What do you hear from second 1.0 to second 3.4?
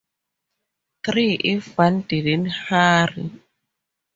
Three if one didn't hurry.